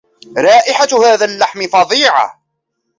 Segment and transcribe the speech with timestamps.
[0.37, 2.41] رائحة هذا اللحم فظيعة.